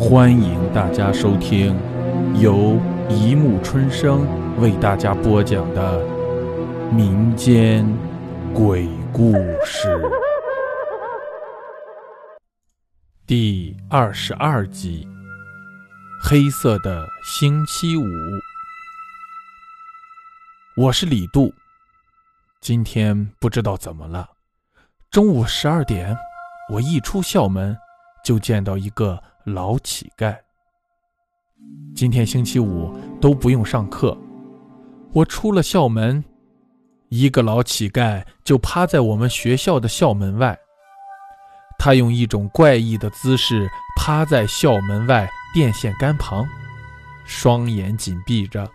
[0.00, 1.78] 欢迎大家收听
[2.40, 4.26] 由一木春生
[4.58, 6.02] 为大家播讲的
[6.90, 7.86] 民间
[8.54, 10.00] 鬼故事
[13.26, 15.06] 第二十二集
[16.26, 18.00] 《黑色的星期五》。
[20.78, 21.52] 我是李杜，
[22.62, 24.30] 今天不知道怎么了，
[25.10, 26.16] 中午十二点，
[26.72, 27.76] 我一出校门
[28.24, 29.22] 就见到一个。
[29.44, 30.36] 老乞丐，
[31.94, 34.16] 今天星期五都不用上课。
[35.12, 36.22] 我出了校门，
[37.08, 40.56] 一个老乞丐就趴在我们学校的校门外。
[41.78, 43.66] 他用一种怪异的姿势
[43.96, 46.46] 趴在校门外电线杆旁，
[47.24, 48.70] 双眼紧闭着，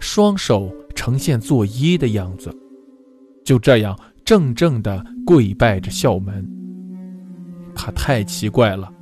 [0.00, 2.50] 双手呈现作揖的样子，
[3.44, 6.50] 就这样怔怔地跪拜着校门。
[7.76, 8.92] 他太奇怪了。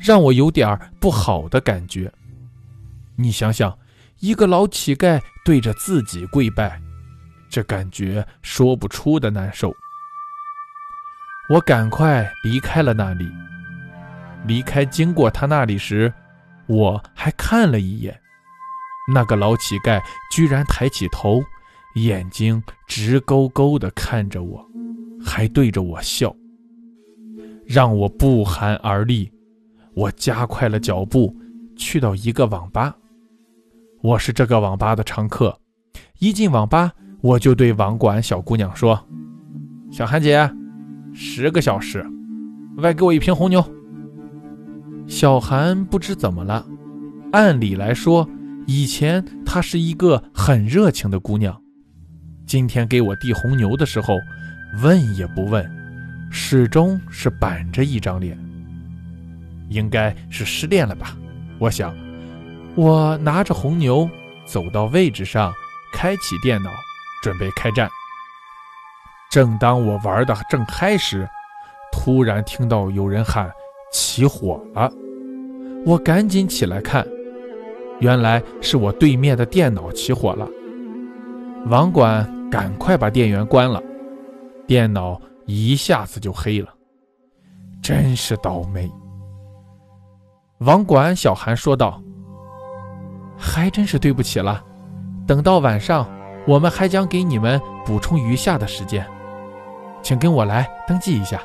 [0.00, 2.12] 让我有点不好的感觉。
[3.14, 3.78] 你想想，
[4.18, 6.80] 一个老乞丐对着自己跪拜，
[7.48, 9.72] 这感觉说不出的难受。
[11.48, 13.30] 我赶快离开了那里。
[14.44, 16.12] 离开经过他那里时，
[16.66, 18.20] 我还看了一眼，
[19.12, 21.40] 那个老乞丐居然抬起头，
[21.94, 24.68] 眼睛直勾勾地看着我，
[25.24, 26.34] 还对着我笑，
[27.72, 29.32] 让我不寒而栗。
[29.94, 31.34] 我加快了脚步，
[31.74, 32.94] 去到一个网吧。
[34.02, 35.58] 我是这个网吧的常客。
[36.18, 36.92] 一进网吧，
[37.22, 39.02] 我就对网管小姑娘说
[39.90, 40.52] ：“小韩姐，
[41.14, 42.06] 十个小时，
[42.76, 43.64] 外给我一瓶红牛。”
[45.08, 46.66] 小韩不知怎么了，
[47.32, 48.28] 按理来说，
[48.66, 51.58] 以前她是一个很热情的姑娘，
[52.44, 54.14] 今天给我递红牛的时候，
[54.82, 55.66] 问也不问，
[56.32, 58.36] 始终是板着一张脸。
[59.68, 61.16] 应该是失恋了吧？
[61.58, 61.94] 我想，
[62.74, 64.08] 我拿着红牛
[64.44, 65.52] 走到位置上，
[65.92, 66.70] 开启电脑，
[67.22, 67.88] 准备开战。
[69.30, 71.28] 正当我玩的正嗨时，
[71.90, 73.50] 突然听到有人喊
[73.92, 74.92] “起火了”，
[75.86, 77.06] 我赶紧起来看，
[78.00, 80.46] 原来是我对面的电脑起火了。
[81.66, 83.82] 网管赶快把电源关了，
[84.66, 86.72] 电脑一下子就黑了，
[87.82, 88.90] 真是倒霉。
[90.58, 92.00] 网管小韩说道
[93.36, 94.64] ：“还真是对不起了，
[95.26, 96.08] 等到晚上，
[96.46, 99.04] 我们还将给你们补充余下的时间，
[100.02, 101.40] 请跟我来登记一下。”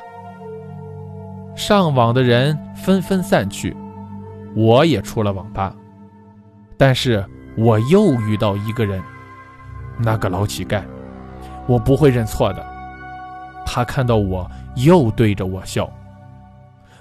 [1.56, 3.76] 上网的人纷纷散去，
[4.54, 5.74] 我也出了网吧，
[6.76, 7.24] 但是
[7.56, 9.02] 我又遇到一个人，
[9.98, 10.84] 那个老乞丐，
[11.66, 12.64] 我不会认错的。
[13.70, 15.92] 他看到我又对着我笑。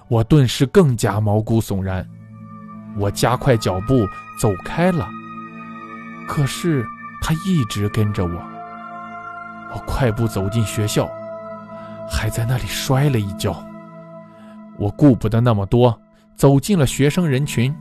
[0.10, 2.06] 我顿时更加毛骨悚然，
[2.98, 4.06] 我加快脚步
[4.38, 5.08] 走开了。
[6.28, 6.86] 可是
[7.22, 8.42] 他一直跟着我。
[9.74, 11.10] 我快步走进学校，
[12.10, 13.56] 还在那里摔了一跤。
[14.78, 15.98] 我顾不得那么多，
[16.36, 17.74] 走进了学生人群。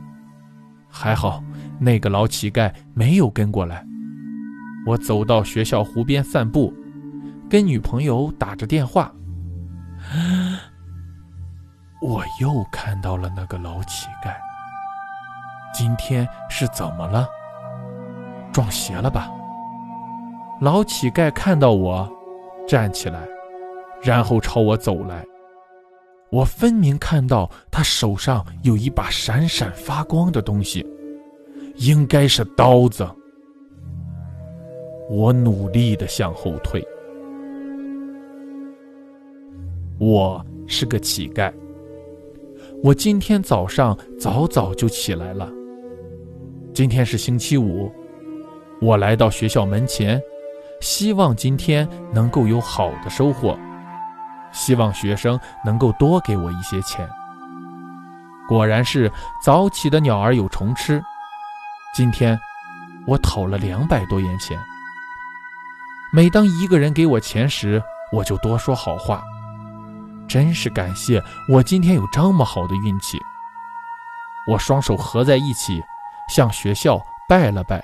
[0.89, 1.43] 还好
[1.77, 3.85] 那个老乞丐没有跟过来。
[4.85, 6.73] 我走到学校湖边散步，
[7.49, 9.11] 跟女朋友打着电话。
[12.01, 14.35] 我又看到了那个老乞丐。
[15.73, 17.27] 今天是怎么了？
[18.51, 19.29] 撞邪了吧？
[20.61, 22.09] 老乞丐看到我，
[22.67, 23.27] 站起来，
[24.01, 25.25] 然后朝我走来。
[26.29, 30.85] 我分明看到他手上有一把闪闪发光的东西，
[31.75, 33.07] 应该是刀子。
[35.09, 36.85] 我努力的向后退。
[39.99, 41.51] 我是个乞丐。
[42.83, 45.49] 我今天早上早早就起来了。
[46.71, 47.91] 今天是星期五，
[48.79, 50.21] 我来到学校门前，
[50.81, 53.57] 希望今天能够有好的收获，
[54.51, 57.09] 希望学生能够多给我一些钱。
[58.47, 59.11] 果然是
[59.43, 61.01] 早起的鸟儿有虫吃，
[61.95, 62.39] 今天
[63.07, 64.55] 我讨了两百多元钱。
[66.13, 67.81] 每当一个人给我钱时，
[68.13, 69.23] 我就多说好话。
[70.27, 73.17] 真是感谢我今天有这么好的运气。
[74.49, 75.83] 我双手合在一起，
[76.29, 77.83] 向学校拜了拜。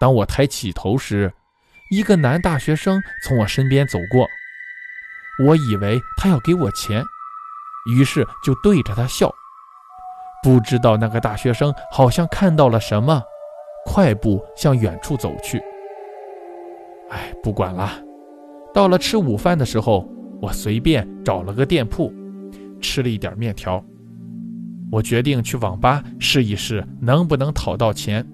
[0.00, 1.32] 当我抬起头时，
[1.90, 4.26] 一个男大学生从我身边走过，
[5.46, 7.04] 我以为他要给我钱，
[7.88, 9.32] 于是就对着他笑。
[10.42, 13.22] 不知道那个大学生好像看到了什么，
[13.84, 15.62] 快步向远处走去。
[17.10, 17.92] 哎，不管了。
[18.74, 20.15] 到了吃午饭的时候。
[20.40, 22.12] 我随便找了个店铺，
[22.80, 23.82] 吃了一点面条。
[24.90, 28.24] 我决定去网吧试一试能不能讨到钱。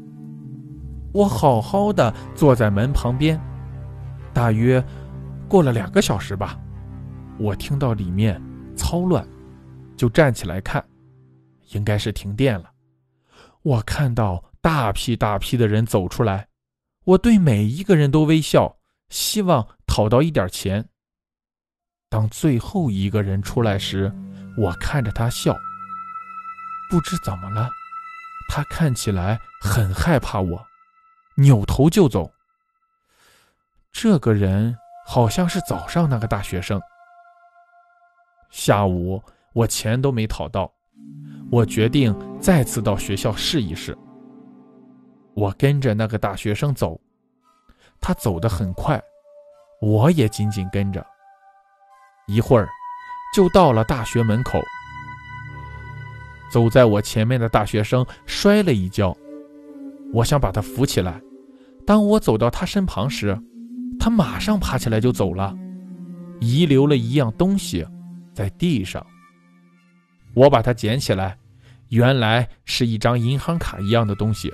[1.13, 3.41] 我好好的坐在门旁边，
[4.33, 4.83] 大约
[5.49, 6.59] 过了两个小时吧，
[7.39, 8.41] 我听到里面
[8.75, 9.27] 操乱，
[9.97, 10.85] 就站起来看，
[11.73, 12.71] 应该是停电了。
[13.63, 16.49] 我看到大批大批的人走出来，
[17.05, 18.77] 我对每一个人都微笑，
[19.09, 20.89] 希望讨到一点钱。
[22.12, 24.12] 当最后一个人出来时，
[24.59, 25.56] 我看着他笑，
[26.91, 27.70] 不知怎么了，
[28.50, 30.62] 他看起来很害怕我。
[31.38, 32.31] 扭头就走。
[33.91, 34.76] 这个人
[35.06, 36.79] 好像是早上那个大学生。
[38.50, 39.23] 下午
[39.55, 40.70] 我钱都没讨到，
[41.50, 43.97] 我决定再次到学校试一试。
[45.32, 47.00] 我跟着那个大学生走，
[48.03, 49.03] 他走得很快，
[49.81, 51.03] 我也紧紧跟着。
[52.27, 52.69] 一会儿
[53.35, 54.61] 就到了大学门口。
[56.51, 59.17] 走在我前面的大学生摔了一跤。
[60.13, 61.21] 我想把他扶起来，
[61.87, 63.39] 当我走到他身旁时，
[63.99, 65.57] 他马上爬起来就走了，
[66.41, 67.87] 遗留了一样东西
[68.35, 69.05] 在地上。
[70.35, 71.39] 我把它捡起来，
[71.89, 74.53] 原来是一张银行卡一样的东西。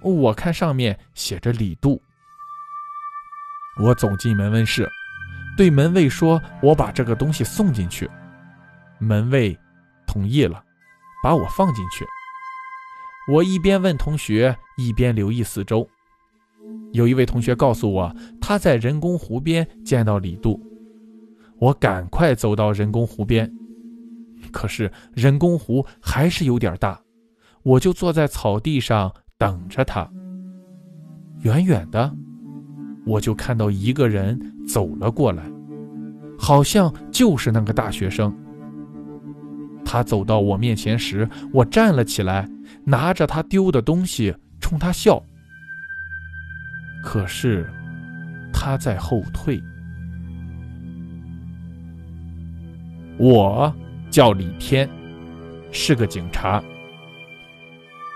[0.00, 2.00] 我看上面写着李杜。
[3.78, 4.88] 我走进门卫室，
[5.56, 8.10] 对门卫说：“我把这个东西送进去。”
[8.98, 9.56] 门卫
[10.06, 10.62] 同意了，
[11.22, 12.04] 把我放进去。
[13.32, 15.88] 我一边问同学，一边留意四周。
[16.92, 20.60] 有一位同学告诉我，他在人工湖边见到李杜。
[21.58, 23.50] 我赶快走到人工湖边，
[24.52, 27.00] 可是人工湖还是有点大，
[27.62, 30.10] 我就坐在草地上等着他。
[31.40, 32.14] 远远的，
[33.06, 35.42] 我就看到一个人走了过来，
[36.38, 38.34] 好像就是那个大学生。
[39.84, 42.48] 他走到我面前时，我站了起来，
[42.84, 45.22] 拿着他丢的东西冲他笑。
[47.04, 47.70] 可是
[48.52, 49.62] 他在后退。
[53.18, 53.72] 我
[54.10, 54.88] 叫李天，
[55.70, 56.62] 是个警察。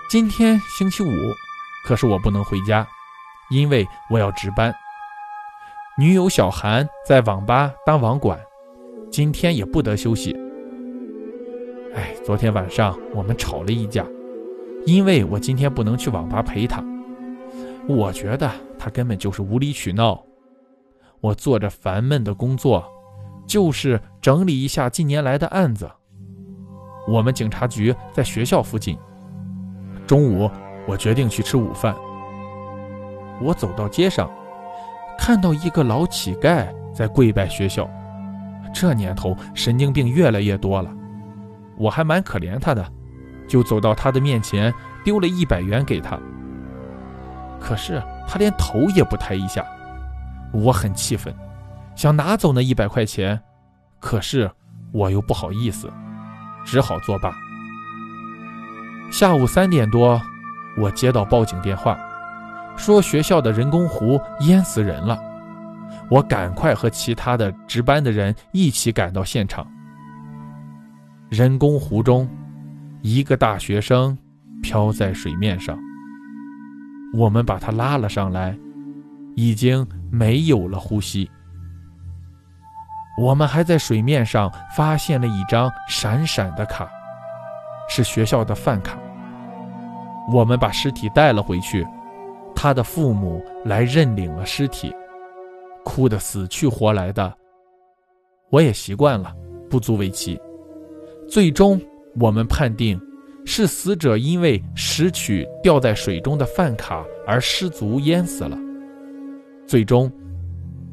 [0.09, 1.13] 今天星期五，
[1.85, 2.85] 可是我不能回家，
[3.49, 4.73] 因为我要值班。
[5.97, 8.39] 女友小韩在网吧当网管，
[9.11, 10.35] 今天也不得休息。
[11.93, 14.05] 哎，昨天晚上我们吵了一架，
[14.85, 16.83] 因为我今天不能去网吧陪她。
[17.87, 20.23] 我觉得她根本就是无理取闹。
[21.19, 22.85] 我做着烦闷的工作，
[23.45, 25.89] 就是整理一下近年来的案子。
[27.07, 28.97] 我们警察局在学校附近。
[30.07, 30.49] 中午，
[30.87, 31.93] 我决定去吃午饭。
[33.41, 34.29] 我走到街上，
[35.17, 37.89] 看到一个老乞丐在跪拜学校。
[38.73, 40.89] 这年头，神经病越来越多了。
[41.77, 42.85] 我还蛮可怜他的，
[43.47, 46.19] 就走到他的面前，丢了一百元给他。
[47.59, 49.65] 可是他连头也不抬一下，
[50.53, 51.33] 我很气愤，
[51.95, 53.39] 想拿走那一百块钱，
[53.99, 54.49] 可是
[54.91, 55.91] 我又不好意思，
[56.63, 57.33] 只好作罢。
[59.11, 60.21] 下午三点多，
[60.77, 61.97] 我接到报警电话，
[62.79, 65.19] 说学校的人工湖淹死人了。
[66.09, 69.67] 我赶快和其他的值班的人一起赶到现场。
[71.29, 72.27] 人工湖中，
[73.01, 74.17] 一个大学生
[74.63, 75.77] 漂在水面上。
[77.13, 78.57] 我们把他拉了上来，
[79.35, 81.29] 已经没有了呼吸。
[83.21, 86.89] 我们还在水面上发现了一张闪闪的卡，
[87.89, 88.97] 是学校的饭卡。
[90.31, 91.85] 我们把尸体带了回去，
[92.61, 94.93] 他的父母来认领了尸体，
[95.85, 97.33] 哭得死去活来的。
[98.49, 99.33] 我也习惯了，
[99.69, 100.37] 不足为奇。
[101.25, 101.79] 最终，
[102.19, 102.99] 我们判定
[103.45, 108.57] 是死者因为拾取掉在水中的饭卡而失足淹死了。
[109.65, 110.11] 最终，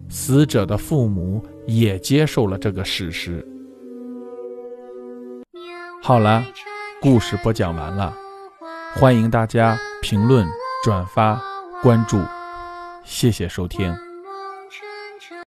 [0.09, 3.45] 死者的父母也接受了这个事实。
[6.01, 6.45] 好了，
[7.03, 8.17] 故事播讲完了，
[8.95, 10.47] 欢迎大家评论、
[10.85, 11.43] 转发、
[11.87, 12.21] 关注，
[13.05, 14.06] 谢谢收听。